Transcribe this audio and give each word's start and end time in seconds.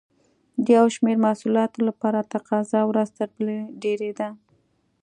د 0.63 0.65
یو 0.77 0.85
شمېر 0.95 1.17
محصولاتو 1.25 1.79
لپاره 1.89 2.27
تقاضا 2.33 2.81
ورځ 2.87 3.09
تر 3.17 3.29
بلې 3.35 3.59
ډېرېده. 3.83 4.27